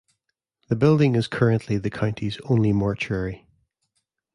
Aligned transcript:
The 0.67 0.75
building 0.75 1.13
is 1.15 1.27
currently 1.27 1.77
the 1.77 1.91
county's 1.91 2.39
only 2.45 2.73
mortuary. 2.73 3.45